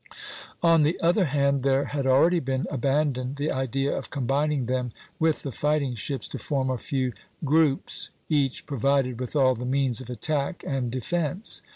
On 0.63 0.81
the 0.81 0.99
other 0.99 1.25
hand, 1.25 1.61
there 1.61 1.85
had 1.85 2.07
already 2.07 2.39
been 2.39 2.65
abandoned 2.71 3.35
the 3.35 3.51
idea 3.51 3.95
of 3.95 4.09
combining 4.09 4.65
them 4.65 4.91
with 5.19 5.43
the 5.43 5.51
fighting 5.51 5.93
ships 5.93 6.27
to 6.29 6.39
form 6.39 6.71
a 6.71 6.79
few 6.79 7.13
groups, 7.45 8.09
each 8.27 8.65
provided 8.65 9.19
with 9.19 9.35
all 9.35 9.53
the 9.53 9.63
means 9.63 10.01
of 10.01 10.09
attack 10.09 10.63
and 10.65 10.89
defence. 10.89 11.61